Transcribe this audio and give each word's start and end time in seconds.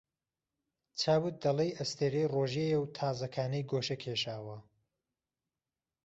چاوت 1.01 1.35
دهلێی 1.43 1.75
ئەستیرهی 1.77 2.29
ڕۆژێیه 2.33 2.77
و 2.79 2.91
تازهکانەی 2.97 3.67
گۆشه 3.71 3.95
کێشاوه 4.03 4.57